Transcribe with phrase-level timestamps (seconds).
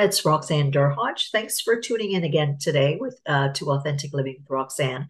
[0.00, 0.08] Everyone.
[0.08, 1.30] It's Roxanne Derhodge.
[1.30, 5.08] Thanks for tuning in again today with uh, to Authentic Living with Roxanne.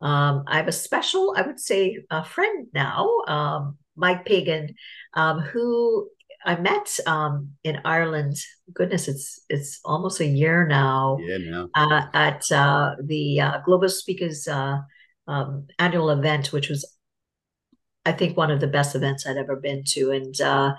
[0.00, 4.74] Um, I have a special, I would say, a friend now, um, Mike Pagan,
[5.14, 6.08] um, who
[6.44, 8.36] I met um, in Ireland.
[8.72, 11.16] Goodness, it's it's almost a year now.
[11.20, 14.78] Yeah, now uh, at uh, the uh, Global Speakers uh,
[15.26, 16.84] um, annual event, which was,
[18.08, 20.74] I think, one of the best events I'd ever been to, and uh,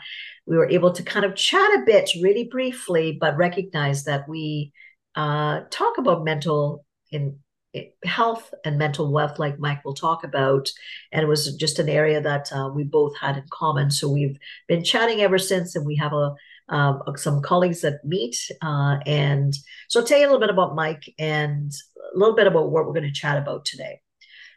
[0.47, 4.73] we were able to kind of chat a bit really briefly, but recognize that we
[5.15, 7.37] uh, talk about mental in,
[7.73, 10.71] in, health and mental wealth, like Mike will talk about.
[11.11, 13.91] And it was just an area that uh, we both had in common.
[13.91, 16.33] So we've been chatting ever since, and we have a
[16.69, 18.37] um, some colleagues that meet.
[18.61, 19.55] Uh, and
[19.87, 21.71] so I'll tell you a little bit about Mike and
[22.13, 24.01] a little bit about what we're going to chat about today.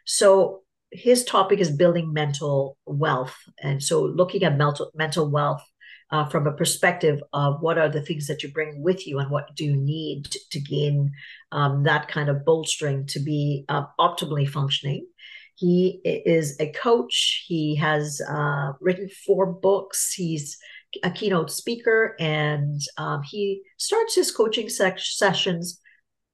[0.05, 0.62] So
[0.93, 3.35] his topic is building mental wealth.
[3.61, 5.63] And so looking at mental, mental wealth
[6.11, 9.31] uh, from a perspective of what are the things that you bring with you and
[9.31, 11.11] what do you need to, to gain
[11.51, 15.07] um, that kind of bolstering to be uh, optimally functioning.
[15.55, 17.45] He is a coach.
[17.47, 20.13] He has uh, written four books.
[20.13, 20.57] He's
[21.03, 25.79] a keynote speaker, and um, he starts his coaching se- sessions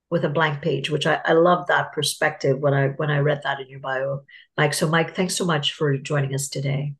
[0.09, 3.41] with a blank page, which I, I love that perspective when I when I read
[3.43, 4.21] that in your bio,
[4.57, 4.73] Mike.
[4.73, 6.93] So, Mike, thanks so much for joining us today.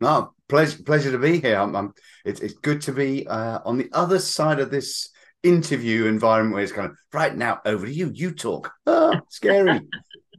[0.00, 1.56] No, pleasure, pleasure to be here.
[1.56, 1.94] I'm, I'm,
[2.24, 5.08] it's, it's good to be uh, on the other side of this
[5.42, 8.10] interview environment where it's kind of right now over to you.
[8.12, 8.72] You talk.
[8.86, 9.80] Ah, scary.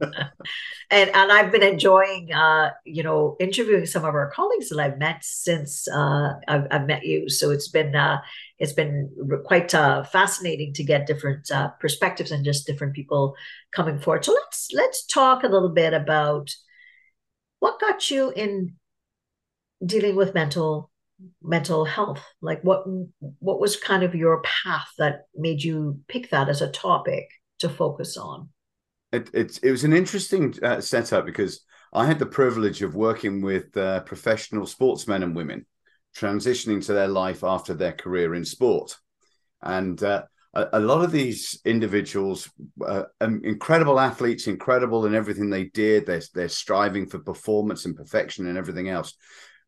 [0.00, 4.98] and and I've been enjoying, uh, you know, interviewing some of our colleagues that I've
[4.98, 7.28] met since uh, I've, I've met you.
[7.28, 8.20] So it's been uh,
[8.58, 9.10] it's been
[9.44, 13.34] quite uh, fascinating to get different uh, perspectives and just different people
[13.72, 14.24] coming forward.
[14.24, 16.50] So let's let's talk a little bit about
[17.58, 18.76] what got you in
[19.84, 20.90] dealing with mental
[21.42, 22.22] mental health?
[22.40, 22.84] Like what
[23.38, 27.28] what was kind of your path that made you pick that as a topic
[27.58, 28.48] to focus on?
[29.12, 31.60] It it, it was an interesting uh, setup because
[31.92, 35.64] i had the privilege of working with uh, professional sportsmen and women
[36.16, 38.96] transitioning to their life after their career in sport.
[39.62, 42.48] And uh, a, a, lot of these individuals
[42.84, 46.06] uh, um, incredible athletes incredible in everything they did.
[46.06, 49.14] They're, they're striving for performance and perfection and everything else.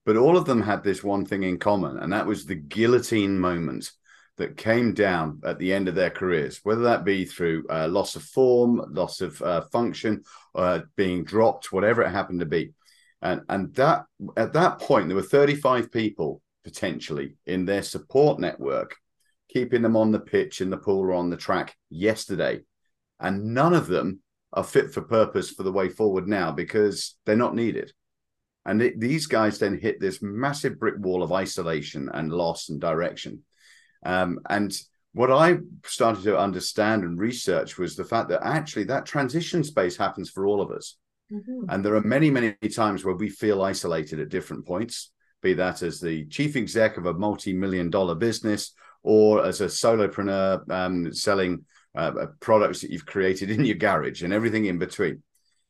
[0.07, 3.39] But all of them had this one thing in common, and that was the guillotine
[3.39, 3.91] moment
[4.39, 8.17] that came down at the end of their careers, whether that be through uh, loss
[8.17, 10.23] of form, loss of uh, function,
[10.55, 12.73] uh, being dropped, whatever it happened to be.
[13.23, 14.05] And, and that
[14.37, 18.97] at that point, there were 35 people potentially in their support network,
[19.49, 22.61] keeping them on the pitch, in the pool, or on the track yesterday.
[23.19, 24.21] And none of them
[24.53, 27.93] are fit for purpose for the way forward now because they're not needed.
[28.65, 32.81] And it, these guys then hit this massive brick wall of isolation and loss and
[32.81, 33.43] direction.
[34.05, 34.73] Um, and
[35.13, 39.97] what I started to understand and research was the fact that actually that transition space
[39.97, 40.97] happens for all of us.
[41.33, 41.69] Mm-hmm.
[41.69, 45.11] And there are many, many times where we feel isolated at different points,
[45.43, 48.73] be that as the chief exec of a multi million dollar business
[49.03, 51.65] or as a solopreneur um, selling
[51.97, 55.23] uh, products that you've created in your garage and everything in between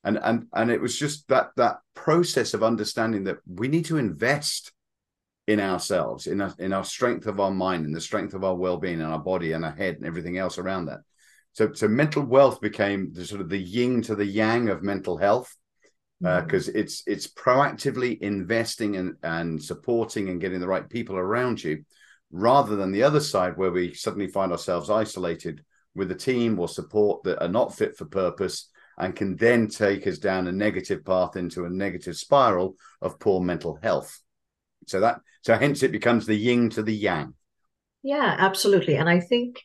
[0.05, 3.99] and and and it was just that that process of understanding that we need to
[3.99, 4.73] invest
[5.47, 8.55] in ourselves in our, in our strength of our mind and the strength of our
[8.55, 11.01] well-being and our body and our head and everything else around that
[11.53, 15.17] so so mental wealth became the sort of the yin to the yang of mental
[15.17, 15.55] health
[16.21, 16.81] because uh, mm-hmm.
[16.81, 21.85] it's it's proactively investing and and supporting and getting the right people around you
[22.31, 25.65] rather than the other side where we suddenly find ourselves isolated
[25.95, 30.07] with a team or support that are not fit for purpose and can then take
[30.07, 34.21] us down a negative path into a negative spiral of poor mental health.
[34.87, 37.35] So that so hence it becomes the yin to the yang.
[38.03, 38.97] Yeah, absolutely.
[38.97, 39.63] And I think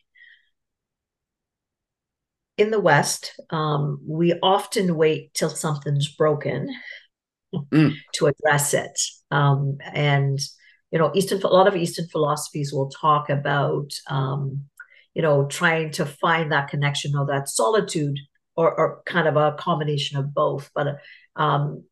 [2.56, 6.68] in the West, um, we often wait till something's broken
[7.54, 7.94] mm.
[8.14, 8.98] to address it.
[9.30, 10.38] Um, and
[10.90, 14.64] you know, Eastern a lot of Eastern philosophies will talk about um,
[15.14, 18.18] you know trying to find that connection or that solitude
[18.56, 20.70] or, or kind of a combination of both.
[20.74, 20.98] But
[21.34, 21.84] um,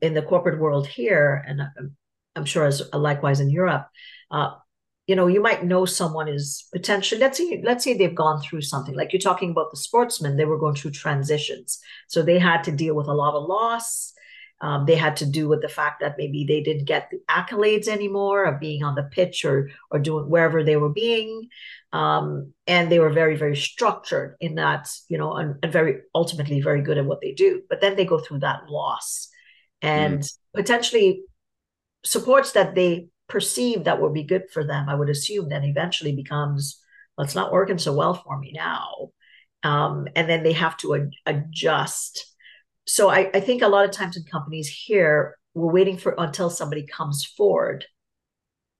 [0.00, 1.60] in the corporate world here, and
[2.36, 3.88] I'm sure as likewise in Europe,
[4.30, 4.52] uh,
[5.06, 8.62] you know, you might know someone is potentially let's say let's say they've gone through
[8.62, 12.64] something like you're talking about the sportsmen, they were going through transitions, so they had
[12.64, 14.12] to deal with a lot of loss.
[14.62, 17.88] Um, they had to do with the fact that maybe they didn't get the accolades
[17.88, 21.48] anymore of being on the pitch or or doing wherever they were being,
[21.92, 26.60] um, and they were very very structured in that you know and, and, very ultimately
[26.60, 27.62] very good at what they do.
[27.68, 29.28] But then they go through that loss,
[29.82, 30.36] and mm.
[30.54, 31.22] potentially
[32.04, 36.14] supports that they perceive that would be good for them, I would assume then eventually
[36.14, 36.80] becomes,
[37.16, 39.10] well, it's not working so well for me now.
[39.62, 42.34] Um, and then they have to ad- adjust.
[42.84, 46.50] So I, I think a lot of times in companies here, we're waiting for until
[46.50, 47.84] somebody comes forward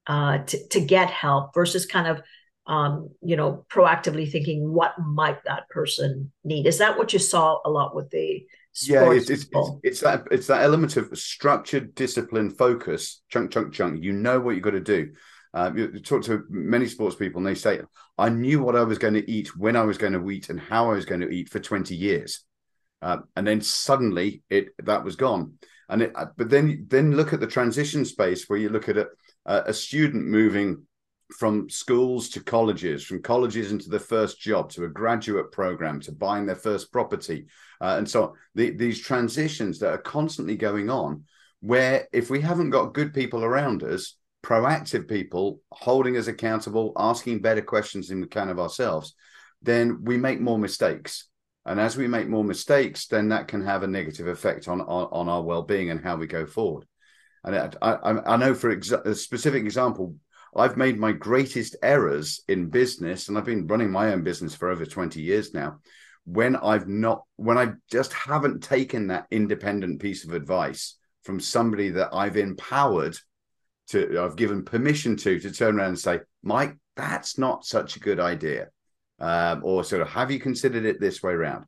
[0.05, 2.21] uh, to, to get help versus kind of
[2.67, 6.67] um, you know, proactively thinking what might that person need.
[6.67, 8.45] Is that what you saw a lot with the
[8.85, 13.73] yeah, it's, it's, it's, it's, that it's that element of structured discipline, focus, chunk, chunk,
[13.73, 14.03] chunk.
[14.03, 15.11] You know what you've got to do.
[15.53, 17.81] Um, you talk to many sports people, and they say,
[18.17, 20.59] "I knew what I was going to eat, when I was going to eat, and
[20.59, 22.43] how I was going to eat for twenty years."
[23.01, 25.53] Uh, and then suddenly, it that was gone.
[25.89, 28.97] And it, uh, but then then look at the transition space where you look at
[28.97, 29.07] a,
[29.45, 30.83] a student moving
[31.35, 36.11] from schools to colleges, from colleges into the first job to a graduate program to
[36.11, 37.47] buying their first property,
[37.81, 41.23] uh, and so the, these transitions that are constantly going on,
[41.59, 47.41] where if we haven't got good people around us, proactive people holding us accountable, asking
[47.41, 49.13] better questions than we can of ourselves,
[49.61, 51.27] then we make more mistakes.
[51.65, 55.09] And as we make more mistakes, then that can have a negative effect on on,
[55.11, 56.85] on our well being and how we go forward.
[57.43, 60.15] And I, I, I know for exa- a specific example,
[60.57, 64.69] I've made my greatest errors in business, and I've been running my own business for
[64.69, 65.79] over 20 years now.
[66.25, 71.89] When I've not, when I just haven't taken that independent piece of advice from somebody
[71.91, 73.17] that I've empowered
[73.89, 78.01] to, I've given permission to, to turn around and say, Mike, that's not such a
[78.01, 78.69] good idea.
[79.19, 81.65] Um, or sort of, have you considered it this way around?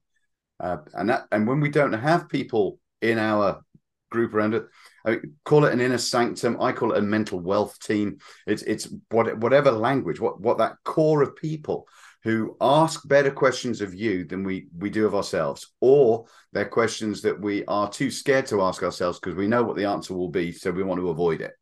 [0.60, 3.62] Uh, and that, and when we don't have people in our
[4.10, 4.66] group around it,
[5.06, 6.62] I mean, call it an inner sanctum.
[6.62, 8.18] I call it a mental wealth team.
[8.48, 11.88] It's it's what, whatever language, what what that core of people
[12.24, 17.22] who ask better questions of you than we we do of ourselves, or they're questions
[17.22, 20.30] that we are too scared to ask ourselves because we know what the answer will
[20.30, 21.54] be, so we want to avoid it.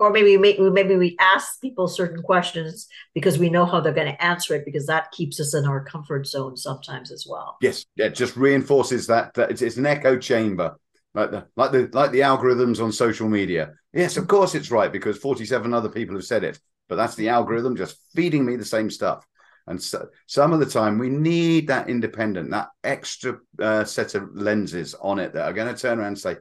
[0.00, 4.12] Or maybe we maybe we ask people certain questions because we know how they're going
[4.12, 7.56] to answer it because that keeps us in our comfort zone sometimes as well.
[7.60, 10.76] Yes, it just reinforces that that it's, it's an echo chamber
[11.14, 13.72] like the like the like the algorithms on social media.
[13.92, 16.58] Yes, of course it's right because 47 other people have said it,
[16.88, 19.26] but that's the algorithm just feeding me the same stuff.
[19.66, 24.34] And so, some of the time we need that independent, that extra uh, set of
[24.34, 26.36] lenses on it that are going to turn around and say,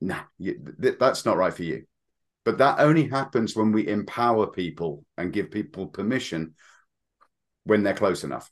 [0.00, 1.84] "Nah, you, th- that's not right for you."
[2.44, 6.54] But that only happens when we empower people and give people permission
[7.64, 8.50] when they're close enough.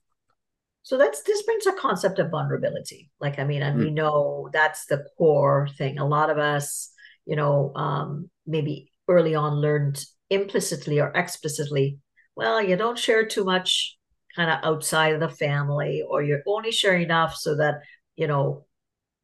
[0.87, 3.11] So that's this brings a concept of vulnerability.
[3.19, 3.87] Like I mean, and mm.
[3.87, 5.99] we know that's the core thing.
[5.99, 6.93] A lot of us,
[7.25, 10.01] you know, um, maybe early on learned
[10.31, 11.99] implicitly or explicitly,
[12.37, 13.97] well, you don't share too much
[14.37, 17.81] kind of outside of the family, or you're only sharing enough so that,
[18.15, 18.65] you know,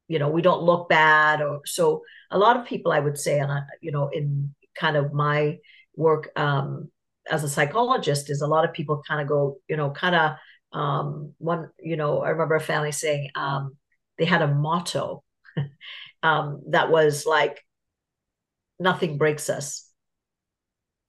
[0.09, 1.41] you know, we don't look bad.
[1.41, 4.97] Or so a lot of people I would say, and I, you know, in kind
[4.97, 5.59] of my
[5.95, 6.89] work um
[7.31, 10.33] as a psychologist is a lot of people kind of go, you know, kind of
[10.73, 13.77] um, one, you know, I remember a family saying um,
[14.17, 15.23] they had a motto
[16.23, 17.63] um, that was like,
[18.79, 19.87] nothing breaks us.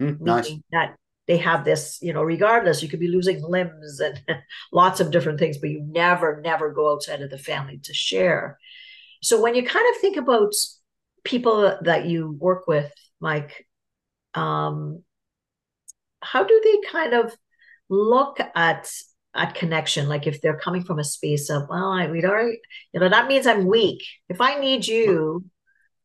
[0.00, 0.52] Mm, nice.
[0.70, 4.20] That they have this, you know, regardless, you could be losing limbs and
[4.72, 8.58] lots of different things, but you never, never go outside of the family to share.
[9.22, 10.52] So when you kind of think about
[11.24, 13.66] people that you work with, Mike,
[14.34, 15.02] um,
[16.20, 17.34] how do they kind of
[17.88, 18.90] look at
[19.34, 22.60] at connection like if they're coming from a space of well I, we'd already
[22.92, 24.02] you know that means i'm weak.
[24.28, 25.44] If i need you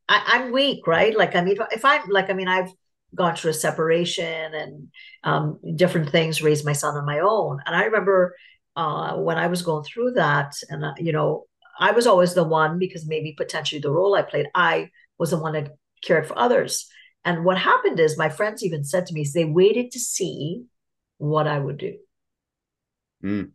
[0.08, 1.16] I, am weak right?
[1.16, 2.70] Like i mean if i'm like i mean i've
[3.14, 4.88] gone through a separation and
[5.24, 7.60] um, different things raised my son on my own.
[7.66, 8.34] And i remember
[8.76, 11.44] uh, when i was going through that and uh, you know
[11.78, 15.38] i was always the one because maybe potentially the role i played i was the
[15.38, 16.88] one that cared for others.
[17.26, 20.64] And what happened is my friends even said to me they waited to see
[21.18, 21.98] what i would do
[23.22, 23.50] mm.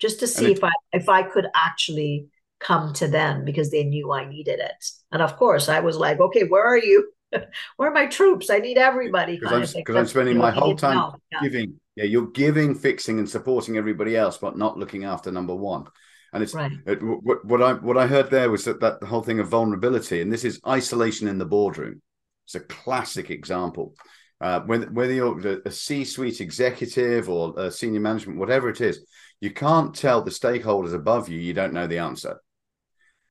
[0.00, 2.28] just to see if I if I could actually
[2.60, 4.84] come to them because they knew I needed it.
[5.12, 7.10] And of course, I was like, okay, where are you?
[7.76, 8.50] where are my troops?
[8.50, 9.38] I need everybody.
[9.38, 11.40] Because I'm, I'm, spending my whole time yeah.
[11.42, 11.80] giving.
[11.96, 15.86] Yeah, you're giving, fixing, and supporting everybody else, but not looking after number one.
[16.32, 16.70] And it's Right.
[16.86, 19.48] it, what, what I what I heard there was that, that the whole thing of
[19.48, 22.02] vulnerability, and this is isolation in the boardroom.
[22.46, 23.94] It's a classic example.
[24.40, 29.04] Uh, whether whether you're a C-suite executive or a senior management, whatever it is,
[29.40, 32.40] you can't tell the stakeholders above you you don't know the answer.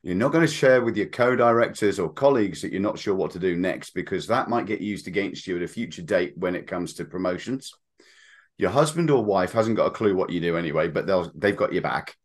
[0.03, 3.31] You're not going to share with your co-directors or colleagues that you're not sure what
[3.31, 6.55] to do next because that might get used against you at a future date when
[6.55, 7.73] it comes to promotions.
[8.57, 11.55] Your husband or wife hasn't got a clue what you do anyway, but they'll they've
[11.55, 12.15] got your back.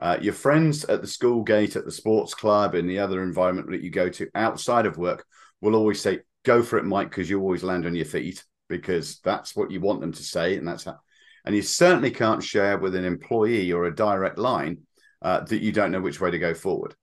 [0.00, 3.70] Uh, your friends at the school gate, at the sports club, in the other environment
[3.70, 5.24] that you go to outside of work
[5.60, 9.20] will always say, "Go for it, Mike," because you always land on your feet because
[9.20, 10.98] that's what you want them to say, and that's how.
[11.44, 14.82] And you certainly can't share with an employee or a direct line
[15.20, 16.94] uh, that you don't know which way to go forward.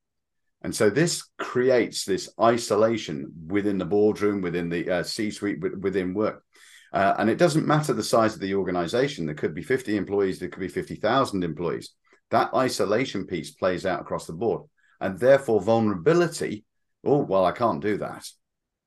[0.61, 6.43] And so this creates this isolation within the boardroom, within the uh, C-suite, within work.
[6.91, 9.25] Uh, and it doesn't matter the size of the organization.
[9.25, 11.93] There could be 50 employees, there could be 50,000 employees.
[12.31, 14.63] That isolation piece plays out across the board.
[14.99, 16.65] And therefore, vulnerability,
[17.05, 18.27] oh, well, I can't do that.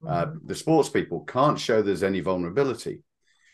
[0.07, 3.03] Uh, the sports people can't show there's any vulnerability.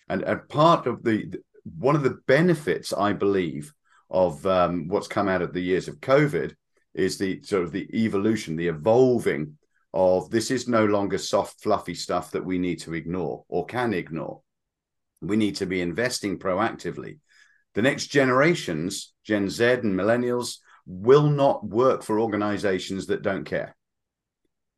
[0.08, 1.34] And, and part of the,
[1.78, 3.72] one of the benefits, I believe,
[4.10, 6.54] of um, what's come out of the years of COVID
[6.94, 9.58] is the sort of the evolution, the evolving
[9.92, 13.92] of this is no longer soft, fluffy stuff that we need to ignore or can
[13.92, 14.40] ignore.
[15.20, 17.18] We need to be investing proactively.
[17.74, 23.76] The next generations, Gen Z and millennials, will not work for organizations that don't care.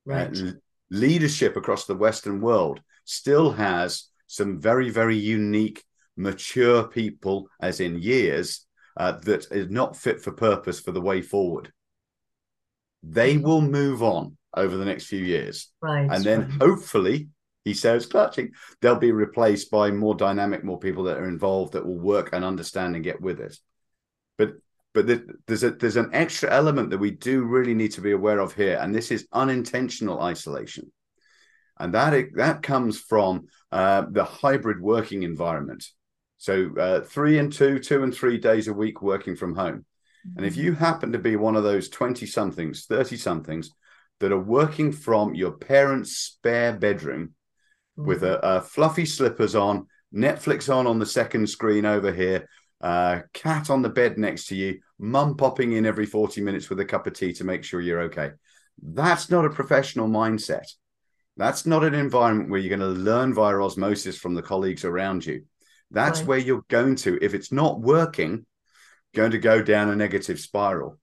[0.05, 0.37] Right.
[0.37, 0.53] Uh,
[0.91, 5.85] leadership across the Western world still has some very, very unique,
[6.17, 8.67] mature people, as in years,
[8.97, 11.73] uh, that is not fit for purpose for the way forward
[13.03, 15.69] they will move on over the next few years.
[15.81, 16.09] Right.
[16.11, 16.63] And then right.
[16.63, 17.29] hopefully,
[17.65, 21.87] he says, clutching, they'll be replaced by more dynamic, more people that are involved that
[21.87, 23.59] will work and understand and get with it.
[24.39, 24.55] But
[24.93, 25.07] but
[25.47, 28.55] there's a there's an extra element that we do really need to be aware of
[28.55, 30.91] here, and this is unintentional isolation,
[31.79, 35.85] and that that comes from uh, the hybrid working environment.
[36.39, 39.85] So uh, three and two, two and three days a week working from home.
[40.37, 43.71] And if you happen to be one of those 20 somethings, 30 somethings
[44.21, 47.35] that are working from your parents' spare bedroom
[47.99, 48.09] mm-hmm.
[48.09, 52.49] with a, a, fluffy slippers on, Netflix on on the second screen over here,
[52.81, 56.81] uh, cat on the bed next to you, mum popping in every 40 minutes with
[56.81, 58.33] a cup of tea to make sure you're okay.
[58.83, 60.67] That's not a professional mindset.
[61.37, 65.25] That's not an environment where you're going to learn via osmosis from the colleagues around
[65.25, 65.45] you.
[65.91, 66.29] That's right.
[66.29, 67.19] where you're going to.
[67.23, 68.47] If it's not working,
[69.15, 70.99] going to go down a negative spiral.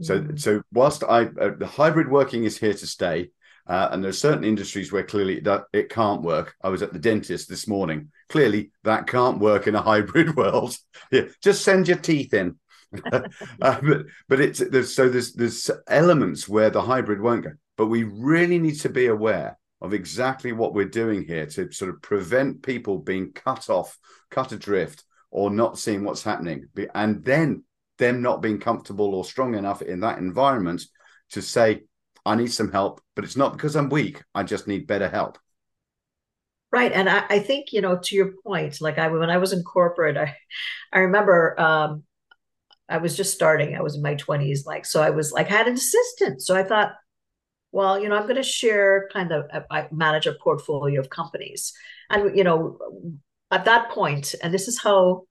[0.00, 0.40] So, mm.
[0.40, 3.30] so whilst I uh, the hybrid working is here to stay,
[3.68, 6.54] uh, and there's certain industries where clearly that it can't work.
[6.62, 8.10] I was at the dentist this morning.
[8.28, 10.76] Clearly, that can't work in a hybrid world.
[11.12, 12.56] yeah, just send your teeth in.
[13.12, 13.20] uh,
[13.60, 17.52] but but it's there's so there's there's elements where the hybrid won't go.
[17.76, 21.90] But we really need to be aware of exactly what we're doing here to sort
[21.90, 23.96] of prevent people being cut off,
[24.30, 27.62] cut adrift, or not seeing what's happening and then
[27.98, 30.82] them not being comfortable or strong enough in that environment
[31.30, 31.82] to say
[32.28, 34.22] i need some help but it's not because i'm weak.
[34.34, 35.38] I just need better help.
[36.70, 39.52] Right and i, I think you know to your point like i when i was
[39.52, 40.36] in corporate i
[40.92, 42.02] i remember um
[42.88, 45.66] i was just starting i was in my 20s like so i was like had
[45.66, 46.42] an assistant.
[46.42, 46.92] So i thought
[47.72, 51.72] well you know i'm going to share kind of i manage a portfolio of companies.
[52.10, 52.78] And you know
[53.50, 55.24] at that point, and this is how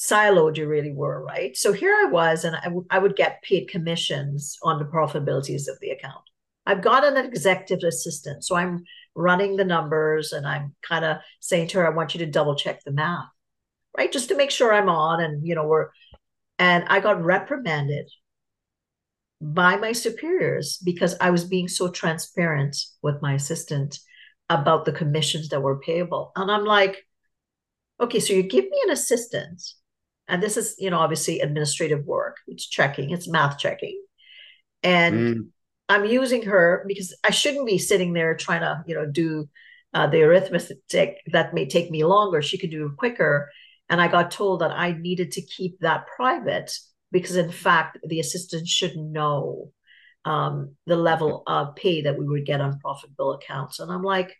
[0.00, 1.54] siloed you really were, right?
[1.56, 5.68] So here I was, and I, w- I would get paid commissions on the profitabilities
[5.68, 6.24] of the account.
[6.64, 11.68] I've got an executive assistant, so I'm running the numbers and I'm kind of saying
[11.68, 13.28] to her, I want you to double check the math,
[13.96, 14.10] right?
[14.10, 15.88] Just to make sure I'm on and, you know, we're,
[16.58, 18.08] and I got reprimanded
[19.42, 23.98] by my superiors because I was being so transparent with my assistant
[24.48, 26.32] about the commissions that were payable.
[26.36, 27.04] And I'm like,
[28.00, 29.62] okay, so you give me an assistant,
[30.30, 32.36] and this is, you know, obviously administrative work.
[32.46, 34.00] It's checking, it's math checking.
[34.82, 35.48] And mm.
[35.88, 39.48] I'm using her because I shouldn't be sitting there trying to, you know, do
[39.92, 42.42] uh, the arithmetic that may take me longer.
[42.42, 43.50] She could do it quicker.
[43.88, 46.72] And I got told that I needed to keep that private
[47.10, 49.72] because, in fact, the assistant should know
[50.24, 53.80] um, the level of pay that we would get on profitable accounts.
[53.80, 54.36] And I'm like,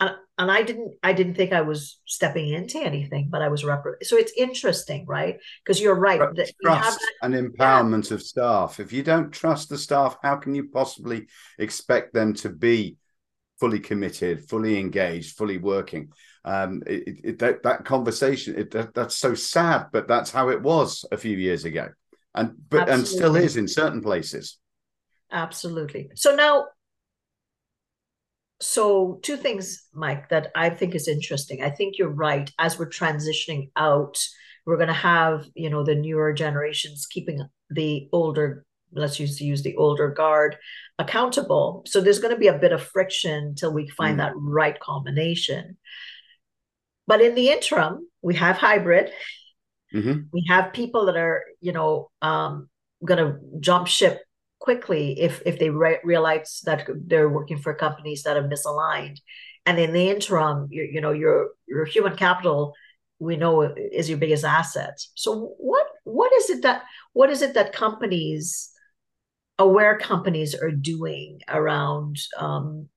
[0.00, 3.64] and, and I didn't I didn't think I was stepping into anything, but I was
[3.64, 5.38] rep- so it's interesting, right?
[5.62, 6.18] Because you're right.
[6.18, 8.14] Trust, trust and empowerment yeah.
[8.14, 8.80] of staff.
[8.80, 11.28] If you don't trust the staff, how can you possibly
[11.58, 12.96] expect them to be
[13.60, 16.12] fully committed, fully engaged, fully working?
[16.44, 20.62] Um, it, it, that that conversation it, that, that's so sad, but that's how it
[20.62, 21.88] was a few years ago.
[22.34, 22.94] and but Absolutely.
[22.94, 24.58] and still is in certain places.
[25.32, 26.10] Absolutely.
[26.14, 26.66] So now,
[28.60, 31.62] so two things, Mike, that I think is interesting.
[31.62, 32.50] I think you're right.
[32.58, 34.18] As we're transitioning out,
[34.66, 37.40] we're going to have you know the newer generations keeping
[37.70, 40.56] the older let's use use the older guard
[40.98, 44.18] accountable so there's going to be a bit of friction till we find mm.
[44.18, 45.76] that right combination
[47.06, 49.10] but in the interim we have hybrid
[49.94, 50.20] mm-hmm.
[50.32, 52.68] we have people that are you know um,
[53.04, 54.20] going to jump ship
[54.60, 59.18] quickly if if they re- realize that they're working for companies that are misaligned
[59.66, 62.74] and in the interim you, you know your your human capital
[63.18, 66.82] we know is your biggest asset so what what is it that
[67.14, 68.70] what is it that companies
[69.58, 72.88] aware companies are doing around um,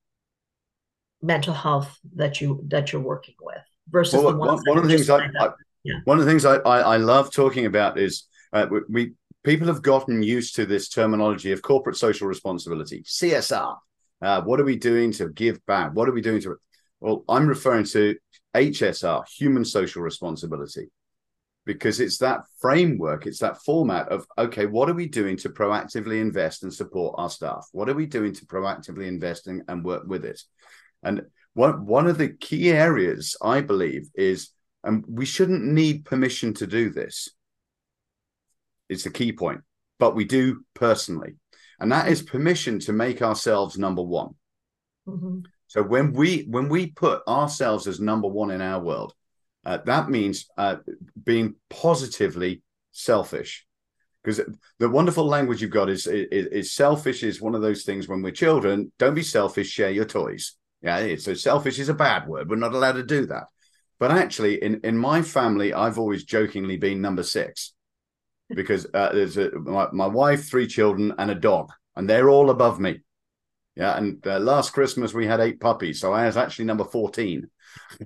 [1.21, 4.89] mental health that you that you're working with versus well, the ones one, one of
[4.89, 5.49] the things I, I
[5.83, 5.95] yeah.
[6.03, 9.81] one of the things I, I, I love talking about is uh, we people have
[9.81, 13.77] gotten used to this terminology of corporate social responsibility CSR.
[14.21, 15.93] Uh, what are we doing to give back?
[15.93, 16.57] What are we doing to?
[16.99, 18.15] Well, I'm referring to
[18.55, 20.89] HSR, human social responsibility
[21.65, 26.19] because it's that framework, it's that format of okay, what are we doing to proactively
[26.19, 27.67] invest and support our staff?
[27.71, 30.41] What are we doing to proactively invest in, and work with it?
[31.03, 31.23] And
[31.53, 34.49] one one of the key areas I believe is,
[34.83, 37.29] and we shouldn't need permission to do this.
[38.89, 39.61] It's the key point,
[39.99, 41.35] but we do personally,
[41.79, 44.35] and that is permission to make ourselves number one.
[45.07, 45.39] Mm-hmm.
[45.67, 49.13] So when we when we put ourselves as number one in our world,
[49.65, 50.77] uh, that means uh,
[51.23, 52.61] being positively
[52.91, 53.65] selfish.
[54.23, 54.41] Because
[54.79, 58.21] the wonderful language you've got is, is, is selfish is one of those things when
[58.21, 58.91] we're children.
[58.97, 59.69] Don't be selfish.
[59.69, 60.55] Share your toys.
[60.81, 62.49] Yeah, so selfish is a bad word.
[62.49, 63.45] We're not allowed to do that.
[63.99, 67.73] But actually, in in my family, I've always jokingly been number six
[68.49, 72.49] because uh, there's a, my, my wife, three children, and a dog, and they're all
[72.49, 73.01] above me.
[73.75, 77.49] Yeah, and uh, last Christmas we had eight puppies, so I was actually number fourteen.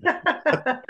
[0.02, 0.84] but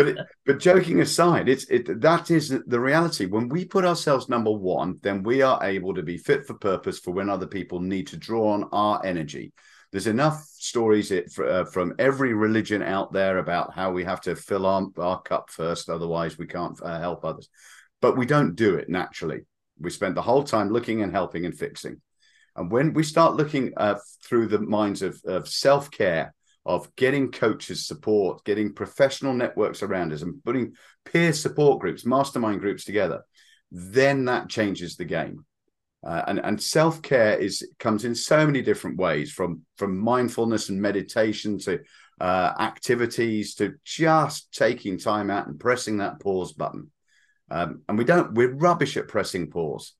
[0.00, 3.26] it, but joking aside, it's it that is the reality.
[3.26, 6.98] When we put ourselves number one, then we are able to be fit for purpose
[6.98, 9.52] for when other people need to draw on our energy.
[9.92, 14.34] There's enough stories it, uh, from every religion out there about how we have to
[14.34, 17.48] fill our, our cup first, otherwise we can't uh, help others.
[18.04, 19.46] But we don't do it naturally.
[19.80, 22.02] We spend the whole time looking and helping and fixing.
[22.54, 26.34] And when we start looking uh, through the minds of, of self care,
[26.66, 30.74] of getting coaches support, getting professional networks around us, and putting
[31.06, 33.22] peer support groups, mastermind groups together,
[33.70, 35.46] then that changes the game.
[36.06, 40.68] Uh, and and self care is comes in so many different ways, from from mindfulness
[40.68, 41.80] and meditation to
[42.20, 46.90] uh, activities to just taking time out and pressing that pause button.
[47.50, 49.94] Um, and we don't we're rubbish at pressing pause.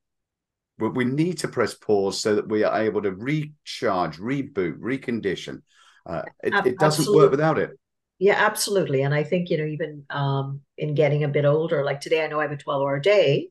[0.79, 5.63] But we need to press pause so that we are able to recharge, reboot, recondition.
[6.05, 7.17] Uh, it, it, doesn't absolutely.
[7.17, 7.79] work without it.
[8.19, 9.03] Yeah, absolutely.
[9.03, 12.27] And I think, you know, even um, in getting a bit older, like today, I
[12.27, 13.51] know I have a 12 hour day.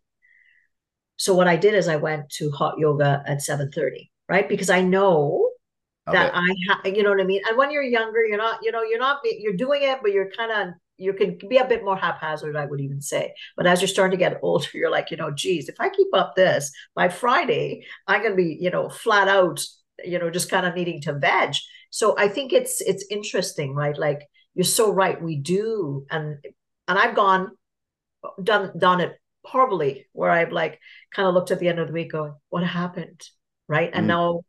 [1.15, 4.49] So what I did is I went to hot yoga at 7:30, right?
[4.49, 5.49] Because I know
[6.07, 7.41] that I have, you know what I mean?
[7.47, 10.29] And when you're younger, you're not, you know, you're not, you're doing it, but you're
[10.31, 13.33] kind of you can be a bit more haphazard, I would even say.
[13.57, 16.07] But as you're starting to get older, you're like, you know, geez, if I keep
[16.13, 19.63] up this by Friday, I'm going to be, you know, flat out,
[20.03, 21.55] you know, just kind of needing to veg.
[21.89, 23.97] So I think it's it's interesting, right?
[23.97, 24.21] Like
[24.55, 26.37] you're so right, we do, and
[26.87, 27.51] and I've gone
[28.41, 29.13] done done it
[29.45, 30.79] horribly, where I've like
[31.13, 33.21] kind of looked at the end of the week, going, what happened,
[33.67, 33.91] right?
[33.93, 34.07] And mm.
[34.07, 34.41] now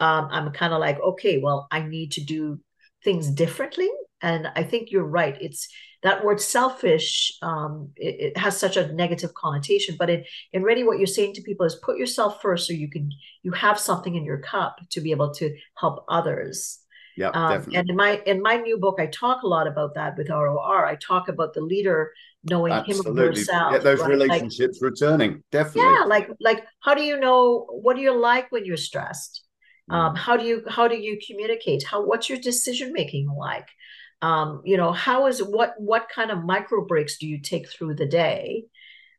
[0.00, 2.60] um, I'm kind of like, okay, well, I need to do
[3.04, 3.88] things differently.
[4.20, 5.36] And i think you're right.
[5.40, 5.68] It's
[6.02, 10.84] that word selfish um, it, it, has such a negative connotation but in, in really
[10.84, 13.10] what you're saying to people is put yourself first so you can
[13.42, 16.80] you have something in your cup to be able to help others.
[17.16, 20.16] Yeah um, and in my in my new book i talk a lot about that
[20.16, 22.12] with ROR i talk about the leader
[22.44, 23.10] knowing Absolutely.
[23.10, 24.10] him or herself get those right?
[24.10, 25.82] relationships like, returning definitely.
[25.82, 29.42] Yeah like like how do you know what do you like when you're stressed
[29.90, 30.18] um, mm.
[30.18, 31.84] how do you how do you communicate?
[31.84, 33.68] How what's your decision making like?
[34.20, 37.94] Um, you know how is what what kind of micro breaks do you take through
[37.94, 38.64] the day?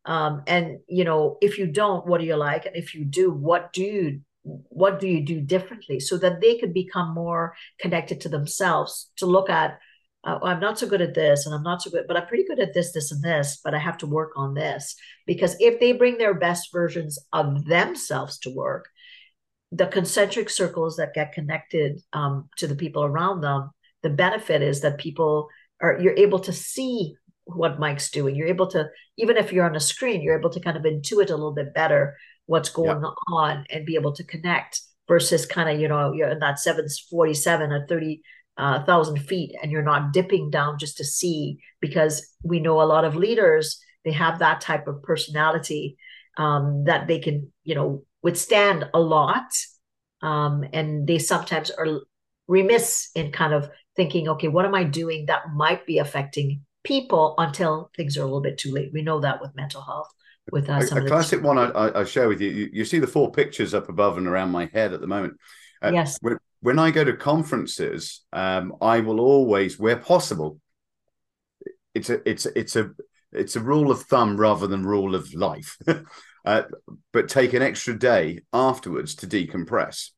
[0.06, 2.66] Um, and you know if you don't what do you like?
[2.66, 6.58] And if you do what do you what do you do differently so that they
[6.58, 9.78] could become more connected to themselves to look at
[10.24, 12.46] uh, i'm not so good at this and i'm not so good but i'm pretty
[12.46, 14.96] good at this this and this but i have to work on this.
[15.28, 18.90] Because if they bring their best versions of themselves to work
[19.72, 23.70] the concentric circles that get connected um, to the people around them
[24.02, 25.50] the benefit is that people
[25.82, 27.16] are you're able to see
[27.56, 28.36] what Mike's doing.
[28.36, 31.30] You're able to, even if you're on a screen, you're able to kind of intuit
[31.30, 33.10] a little bit better what's going yeah.
[33.36, 37.72] on and be able to connect versus kind of, you know, you're in that 747
[37.72, 38.22] or 30
[38.58, 42.84] uh, thousand feet and you're not dipping down just to see because we know a
[42.84, 45.98] lot of leaders they have that type of personality
[46.38, 49.52] um, that they can you know withstand a lot
[50.22, 52.02] um, and they sometimes are
[52.48, 57.36] remiss in kind of thinking okay what am i doing that might be affecting people
[57.38, 60.10] until things are a little bit too late we know that with mental health
[60.52, 62.50] with uh, a, a classic one I, I, share with you.
[62.50, 62.70] you.
[62.74, 65.34] you see the four pictures up above and around my head at the moment
[65.84, 70.60] uh, yes when, when I go to conferences, um, I will always, where possible,
[71.96, 72.92] it's a it's it's a
[73.32, 75.78] it's a rule of thumb rather than rule of life,
[76.46, 76.63] uh,
[77.13, 80.10] but take an extra day afterwards to decompress.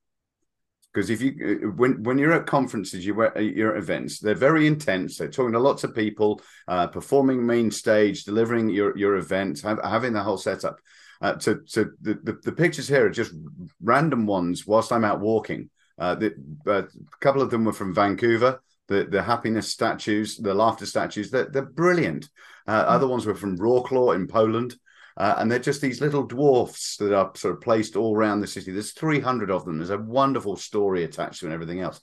[0.93, 4.35] Because if you uh, when when you're at conferences, you're at, you're at events, they're
[4.35, 5.17] very intense.
[5.17, 9.79] They're talking to lots of people, uh, performing main stage, delivering your your event, have,
[9.83, 10.79] having the whole setup.
[11.21, 13.33] Uh, so so the, the the pictures here are just
[13.81, 15.69] random ones whilst I'm out walking
[16.01, 16.33] uh, the,
[16.67, 18.61] uh, a couple of them were from Vancouver.
[18.87, 22.29] The the happiness statues, the laughter statues, they're, they're brilliant.
[22.67, 22.87] Uh, mm.
[22.87, 24.75] Other ones were from Wrocław in Poland.
[25.17, 28.47] Uh, and they're just these little dwarfs that are sort of placed all around the
[28.47, 28.71] city.
[28.71, 29.77] There's 300 of them.
[29.77, 32.01] There's a wonderful story attached to and everything else.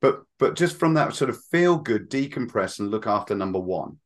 [0.00, 3.98] But but just from that sort of feel good, decompress, and look after number one,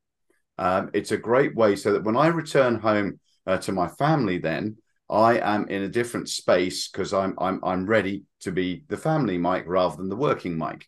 [0.57, 4.39] um, it's a great way so that when I return home uh, to my family,
[4.39, 4.77] then
[5.11, 9.39] I am in a different space because I'm I'm I'm ready to be the family
[9.39, 10.87] Mike rather than the working Mike.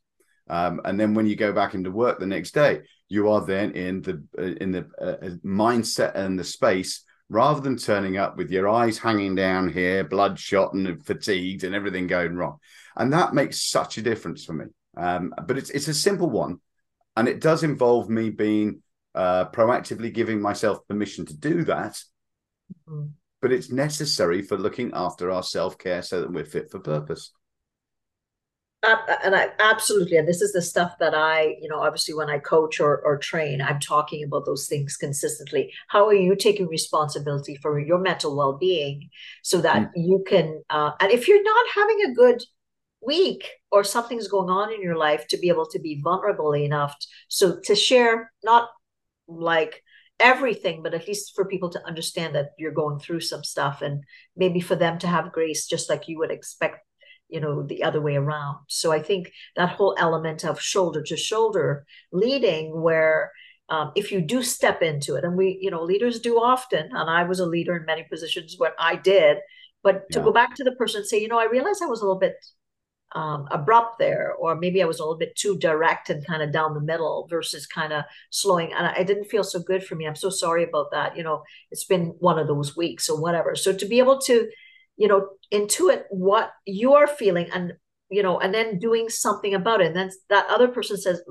[0.51, 3.73] Um, and then when you go back into work the next day, you are then
[3.73, 8.51] in the uh, in the uh, mindset and the space rather than turning up with
[8.51, 12.59] your eyes hanging down here, bloodshot and fatigued, and everything going wrong.
[12.97, 14.67] And that makes such a difference for me.
[14.97, 16.59] Um, but it's it's a simple one,
[17.17, 18.83] and it does involve me being
[19.15, 22.03] uh, proactively giving myself permission to do that.
[22.89, 23.07] Mm-hmm
[23.41, 27.33] but it's necessary for looking after our self care so that we're fit for purpose.
[28.83, 32.38] And I absolutely, and this is the stuff that I, you know, obviously when I
[32.38, 35.71] coach or, or train, I'm talking about those things consistently.
[35.88, 39.11] How are you taking responsibility for your mental well being
[39.43, 39.90] so that mm.
[39.97, 42.43] you can, uh, and if you're not having a good
[43.03, 46.97] week or something's going on in your life, to be able to be vulnerable enough,
[47.29, 48.71] so to share, not
[49.29, 49.83] like
[50.19, 54.05] everything, but at least for people to understand that you're going through some stuff and
[54.37, 56.79] maybe for them to have grace just like you would expect,
[57.31, 58.59] you know, the other way around.
[58.69, 63.33] So I think that whole element of shoulder to shoulder leading, where
[63.69, 67.11] um, if you do step into it, and we, you know, leaders do often, and
[67.11, 69.38] I was a leader in many positions where I did,
[69.83, 70.25] but to yeah.
[70.25, 72.19] go back to the person and say, you know, I realized I was a little
[72.19, 72.35] bit
[73.12, 76.53] um, abrupt there, or maybe I was a little bit too direct and kind of
[76.53, 78.73] down the middle versus kind of slowing.
[78.73, 80.07] And I didn't feel so good for me.
[80.07, 81.16] I'm so sorry about that.
[81.16, 83.57] You know, it's been one of those weeks or whatever.
[83.57, 84.49] So to be able to,
[84.96, 87.74] you know, intuit what you are feeling and,
[88.11, 89.88] you know, and then doing something about it.
[89.88, 91.22] And then that other person says,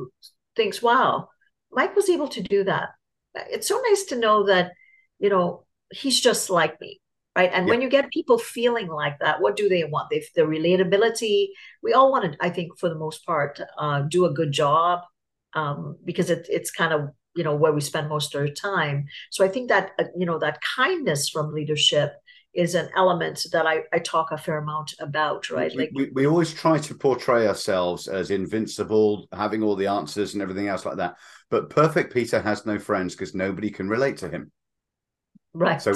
[0.55, 1.29] thinks, wow,
[1.71, 2.89] Mike was able to do that.
[3.35, 4.71] It's so nice to know that,
[5.19, 6.99] you know, he's just like me
[7.35, 7.71] right and yeah.
[7.71, 11.47] when you get people feeling like that what do they want they the relatability
[11.81, 15.01] we all want to i think for the most part uh, do a good job
[15.53, 19.05] um, because it, it's kind of you know where we spend most of our time
[19.31, 22.13] so i think that uh, you know that kindness from leadership
[22.53, 25.75] is an element that I, I talk a fair amount about, right?
[25.75, 30.41] Like we, we always try to portray ourselves as invincible, having all the answers and
[30.41, 31.15] everything else like that.
[31.49, 34.51] But perfect Peter has no friends because nobody can relate to him.
[35.53, 35.81] Right.
[35.81, 35.93] So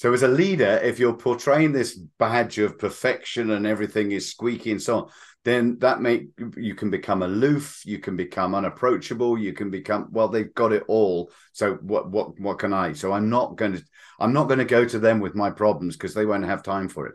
[0.00, 4.70] so, as a leader, if you're portraying this badge of perfection and everything is squeaky
[4.70, 5.10] and so on,
[5.44, 10.28] then that make you can become aloof, you can become unapproachable, you can become well.
[10.28, 11.32] They've got it all.
[11.52, 12.92] So what what what can I?
[12.92, 13.82] So I'm not going to
[14.18, 16.88] I'm not going to go to them with my problems because they won't have time
[16.88, 17.14] for it.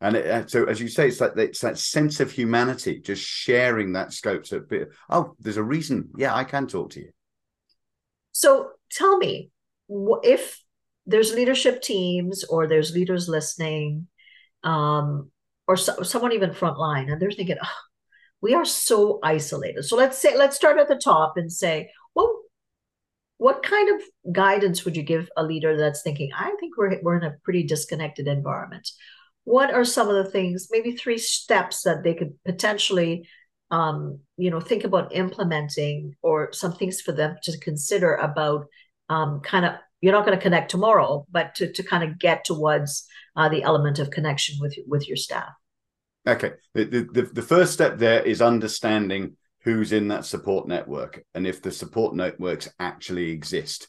[0.00, 3.92] And it, so, as you say, it's like it's that sense of humanity, just sharing
[3.92, 4.46] that scope.
[4.46, 4.62] So,
[5.10, 6.08] oh, there's a reason.
[6.16, 7.10] Yeah, I can talk to you.
[8.32, 9.50] So, tell me,
[10.22, 10.58] if
[11.06, 14.06] there's leadership teams or there's leaders listening
[14.64, 15.30] um,
[15.70, 17.80] or so, someone even frontline and they're thinking oh,
[18.40, 19.84] we are so isolated.
[19.84, 22.40] So let's say let's start at the top and say well
[23.36, 27.16] what kind of guidance would you give a leader that's thinking i think we're, we're
[27.16, 28.90] in a pretty disconnected environment?
[29.44, 33.28] What are some of the things maybe three steps that they could potentially
[33.70, 38.66] um, you know think about implementing or some things for them to consider about
[39.08, 42.44] um, kind of you're not going to connect tomorrow, but to, to kind of get
[42.44, 45.50] towards uh, the element of connection with with your staff.
[46.26, 51.46] Okay, the, the the first step there is understanding who's in that support network and
[51.46, 53.88] if the support networks actually exist.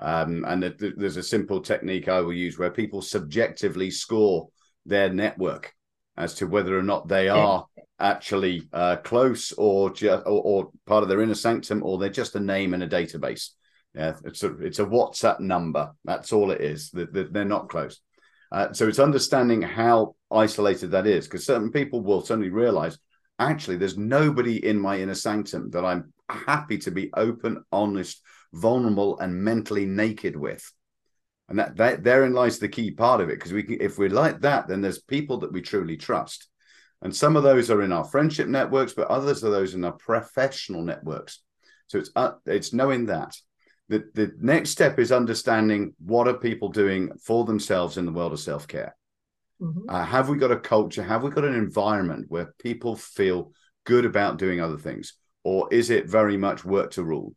[0.00, 0.62] Um, and
[0.96, 4.48] there's a simple technique I will use where people subjectively score
[4.84, 5.72] their network
[6.16, 7.64] as to whether or not they are
[7.98, 12.40] actually uh, close or, or, or part of their inner sanctum, or they're just a
[12.40, 13.50] name in a database.
[13.94, 15.92] Yeah, it's a it's a WhatsApp number.
[16.04, 16.90] That's all it is.
[16.92, 18.00] They're not close.
[18.50, 22.98] Uh, so it's understanding how isolated that is, because certain people will suddenly realize
[23.38, 28.20] actually there's nobody in my inner sanctum that I'm happy to be open, honest,
[28.52, 30.72] vulnerable, and mentally naked with.
[31.48, 33.38] And that, that therein lies the key part of it.
[33.38, 36.48] Because we can, if we're like that, then there's people that we truly trust.
[37.02, 39.92] And some of those are in our friendship networks, but others are those in our
[39.92, 41.42] professional networks.
[41.88, 43.36] So it's uh, it's knowing that.
[43.88, 48.32] The, the next step is understanding what are people doing for themselves in the world
[48.32, 48.96] of self care.
[49.60, 49.88] Mm-hmm.
[49.88, 51.02] Uh, have we got a culture?
[51.02, 53.52] Have we got an environment where people feel
[53.84, 55.14] good about doing other things?
[55.44, 57.34] Or is it very much work to rule?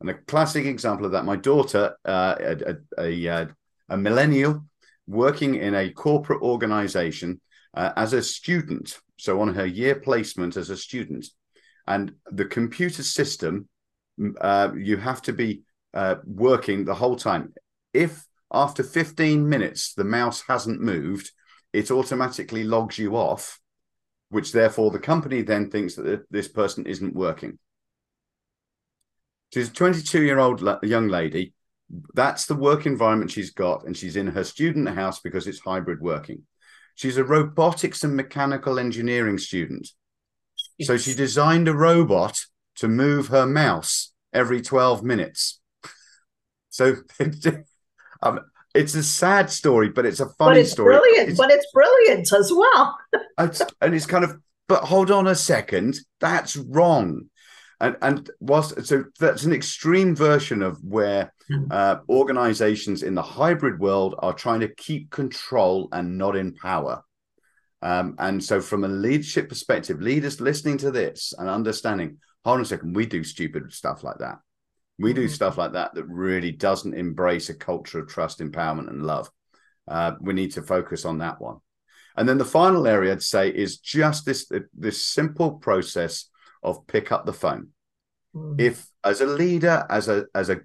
[0.00, 3.48] And a classic example of that, my daughter, uh, a, a, a,
[3.88, 4.64] a, millennial
[5.06, 7.40] working in a corporate organization
[7.74, 11.26] uh, as a student, so on her year placement as a student.
[11.86, 13.68] And the computer system,
[14.40, 15.62] uh, you have to be
[15.94, 17.52] uh, working the whole time.
[17.92, 21.30] If after 15 minutes the mouse hasn't moved,
[21.72, 23.60] it automatically logs you off,
[24.28, 27.58] which therefore the company then thinks that this person isn't working.
[29.52, 31.52] She's a 22 year old young lady.
[32.14, 36.00] That's the work environment she's got, and she's in her student house because it's hybrid
[36.00, 36.42] working.
[36.94, 39.88] She's a robotics and mechanical engineering student.
[40.78, 40.86] Yes.
[40.86, 42.38] So she designed a robot
[42.76, 45.60] to move her mouse every 12 minutes.
[46.72, 46.96] So
[48.22, 48.40] um,
[48.74, 50.96] it's a sad story, but it's a funny but it's story.
[50.96, 52.98] Brilliant, it's, but it's brilliant as well.
[53.38, 54.36] it's, and it's kind of,
[54.68, 57.28] but hold on a second, that's wrong
[57.82, 61.66] and and whilst so that's an extreme version of where hmm.
[61.70, 67.02] uh, organizations in the hybrid world are trying to keep control and not in power
[67.82, 72.62] um, and so from a leadership perspective leaders listening to this and understanding hold on
[72.62, 74.38] a second we do stupid stuff like that
[75.02, 75.32] we do mm-hmm.
[75.32, 79.30] stuff like that that really doesn't embrace a culture of trust empowerment and love
[79.88, 81.58] uh, we need to focus on that one
[82.16, 86.30] and then the final area i'd say is just this this simple process
[86.62, 87.68] of pick up the phone.
[88.34, 88.60] Mm.
[88.60, 90.60] If as a leader, as a as a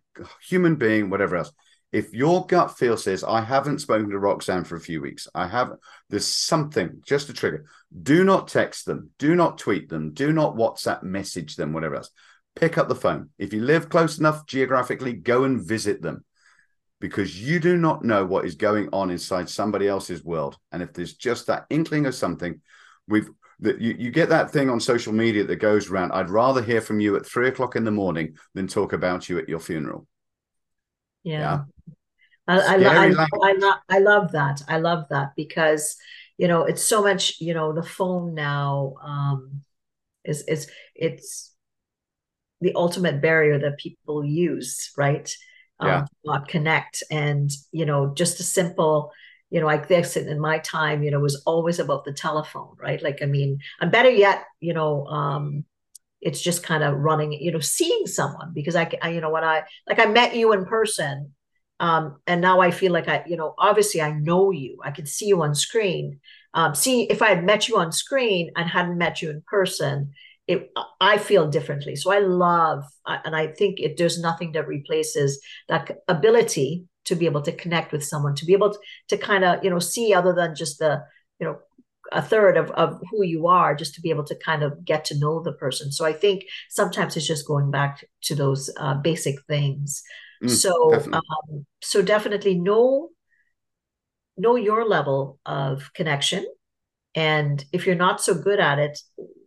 [0.47, 1.51] human being, whatever else,
[1.91, 5.47] if your gut feel says, I haven't spoken to Roxanne for a few weeks, I
[5.47, 7.65] haven't, there's something just a trigger.
[8.03, 12.11] Do not text them, do not tweet them, do not WhatsApp message them, whatever else.
[12.59, 13.29] Pick up the phone.
[13.37, 16.25] If you live close enough geographically, go and visit them
[16.99, 20.57] because you do not know what is going on inside somebody else's world.
[20.71, 22.61] And if there's just that inkling of something,
[23.07, 26.11] we've that you, you get that thing on social media that goes around.
[26.11, 29.39] I'd rather hear from you at three o'clock in the morning than talk about you
[29.39, 30.07] at your funeral.
[31.23, 31.63] Yeah.
[31.87, 31.93] yeah.
[32.47, 33.05] I, I, I,
[33.43, 34.61] I, love, I love that.
[34.67, 35.97] I love that because,
[36.37, 39.63] you know, it's so much, you know, the phone now um,
[40.23, 41.53] is, is it's
[42.61, 45.33] the ultimate barrier that people use, right?
[45.79, 46.05] Um, yeah.
[46.25, 47.03] not connect.
[47.11, 49.11] And, you know, just a simple,
[49.49, 52.75] you know, like this and in my time, you know, was always about the telephone,
[52.81, 53.01] right?
[53.01, 55.65] Like, I mean, and better yet, you know, um,
[56.19, 59.43] it's just kind of running, you know, seeing someone because I, I, you know, when
[59.43, 61.33] I, like I met you in person,
[61.79, 65.05] um, and now I feel like I, you know, obviously I know you, I can
[65.05, 66.19] see you on screen.
[66.53, 70.13] Um, see, if I had met you on screen and hadn't met you in person,
[70.47, 71.95] it, I feel differently.
[71.95, 77.25] So I love, and I think it, there's nothing that replaces that ability to be
[77.25, 78.79] able to connect with someone, to be able to,
[79.09, 81.03] to kind of, you know, see other than just the,
[81.39, 81.57] you know,
[82.13, 85.03] a third of, of who you are, just to be able to kind of get
[85.05, 85.91] to know the person.
[85.91, 90.01] So I think sometimes it's just going back to those uh, basic things.
[90.41, 91.19] Mm, so, definitely.
[91.51, 93.09] Um, so definitely know
[94.37, 96.45] know your level of connection
[97.17, 98.97] and if you're not so good at it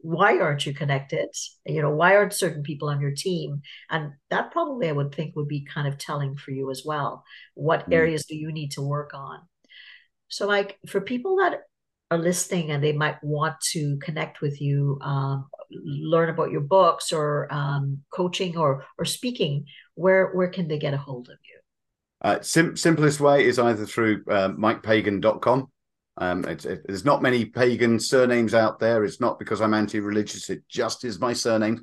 [0.03, 1.29] why aren't you connected?
[1.67, 3.63] You know why aren't certain people on your team?
[3.91, 7.25] And that probably i would think would be kind of telling for you as well.
[7.55, 7.95] What mm.
[7.95, 9.41] areas do you need to work on?
[10.29, 11.61] So like for people that
[12.11, 17.13] are listening and they might want to connect with you um, learn about your books
[17.13, 21.61] or um, coaching or or speaking where where can they get a hold of you?
[22.23, 25.69] Uh, sim- simplest way is either through uh, mikepagan.com
[26.21, 29.05] um, it, there's not many pagan surnames out there.
[29.05, 30.51] It's not because I'm anti-religious.
[30.51, 31.83] It just is my surname.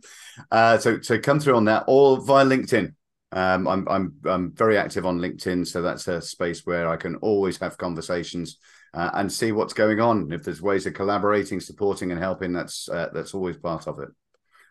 [0.51, 2.93] Uh, so so come through on that or via LinkedIn.
[3.31, 7.15] Um, I'm I'm I'm very active on LinkedIn, so that's a space where I can
[7.15, 8.59] always have conversations
[8.93, 10.31] uh, and see what's going on.
[10.31, 14.09] If there's ways of collaborating, supporting, and helping, that's uh, that's always part of it.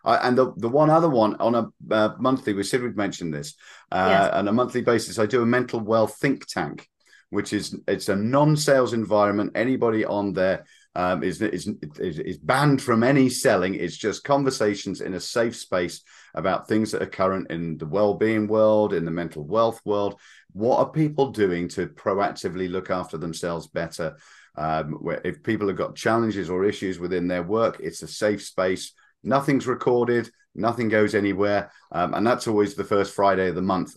[0.05, 3.57] and the, the one other one on a uh, monthly, we said we'd mentioned this,
[3.91, 4.33] uh, yes.
[4.33, 6.89] on a monthly basis, I do a mental wealth think tank,
[7.31, 9.53] which is it's a non-sales environment.
[9.55, 13.75] Anybody on there um, is, is, is banned from any selling.
[13.75, 16.03] It's just conversations in a safe space
[16.35, 20.21] about things that are current in the well-being world, in the mental wealth world.
[20.53, 24.17] What are people doing to proactively look after themselves better?
[24.57, 28.43] Um, where if people have got challenges or issues within their work, it's a safe
[28.43, 28.93] space.
[29.23, 33.95] Nothing's recorded, nothing goes anywhere, um, and that's always the first Friday of the month.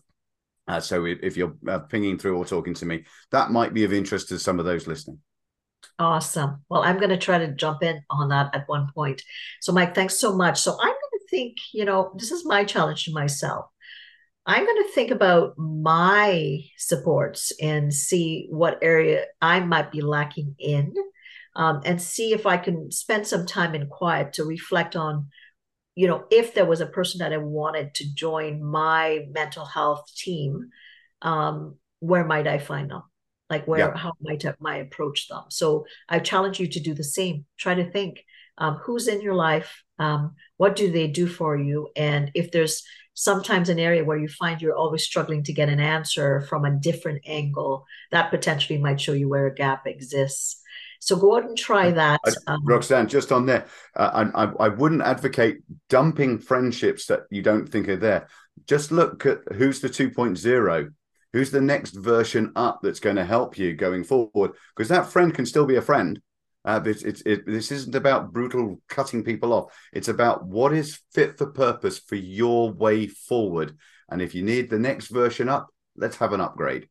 [0.70, 3.84] Uh, so if, if you're uh, pinging through or talking to me, that might be
[3.84, 5.20] of interest to some of those listening.
[5.98, 6.64] Awesome.
[6.70, 9.24] Well, I'm going to try to jump in on that at one point.
[9.62, 10.60] So, Mike, thanks so much.
[10.60, 13.66] So, I'm going to think, you know, this is my challenge to myself.
[14.46, 20.56] I'm going to think about my supports and see what area I might be lacking
[20.60, 20.94] in,
[21.56, 25.30] um, and see if I can spend some time in quiet to reflect on,
[26.00, 30.06] you know, if there was a person that I wanted to join my mental health
[30.16, 30.70] team,
[31.22, 33.04] um, where might I find them?
[33.50, 33.98] like where yeah.
[33.98, 37.74] how might I, might approach them so i challenge you to do the same try
[37.74, 38.24] to think
[38.58, 42.84] um, who's in your life um, what do they do for you and if there's
[43.14, 46.76] sometimes an area where you find you're always struggling to get an answer from a
[46.76, 50.62] different angle that potentially might show you where a gap exists
[51.00, 52.22] so go out and try that.
[52.48, 57.42] Um, Roxanne, just on there, uh, I, I, I, wouldn't advocate dumping friendships that you
[57.42, 58.28] don't think are there.
[58.68, 60.90] Just look at who's the 2.0
[61.34, 64.52] Who's the next version up that's going to help you going forward?
[64.76, 66.20] Because that friend can still be a friend.
[66.66, 69.74] Uh, it's, it's, it, this isn't about brutal cutting people off.
[69.94, 73.78] It's about what is fit for purpose for your way forward.
[74.10, 76.90] And if you need the next version up, let's have an upgrade.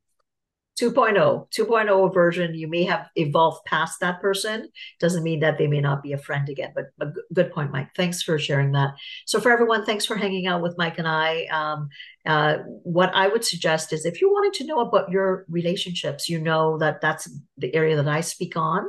[0.80, 4.68] 2.0 2.0 version you may have evolved past that person.
[5.00, 7.88] Doesn't mean that they may not be a friend again but a good point mike.
[7.96, 8.94] Thanks for sharing that.
[9.26, 11.46] So for everyone thanks for hanging out with mike and i.
[11.46, 11.88] Um,
[12.26, 16.38] uh, what i would suggest is if you wanted to know about your relationships you
[16.38, 18.84] know that that's the area that i speak on.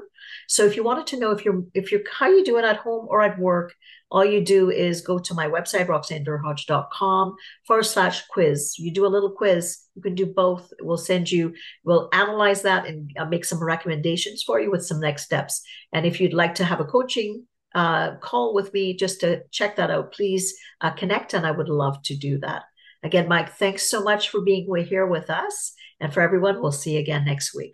[0.47, 3.07] So if you wanted to know if you're if you're how you doing at home
[3.09, 3.73] or at work
[4.11, 8.77] all you do is go to my website, roxannederhodge.com forward slash quiz.
[8.79, 9.77] You do a little quiz.
[9.95, 10.71] You can do both.
[10.81, 14.99] We'll send you, we'll analyze that and uh, make some recommendations for you with some
[14.99, 15.61] next steps.
[15.93, 17.45] And if you'd like to have a coaching
[17.75, 21.69] uh, call with me just to check that out, please uh, connect and I would
[21.69, 22.63] love to do that.
[23.03, 25.73] Again, Mike, thanks so much for being here with us.
[25.99, 27.73] And for everyone, we'll see you again next week.